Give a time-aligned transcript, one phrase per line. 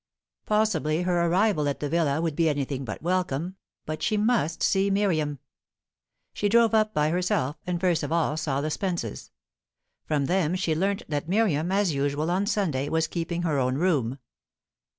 [0.47, 3.55] Possibly her arrival at the villa would be anything but welcome;
[3.85, 5.37] but she must see Miriam.
[6.33, 9.29] She drove up by herself, and first of all saw the Spences.
[10.03, 14.17] From them she learnt that Miriam, as usual on Sunday, was keeping her own room.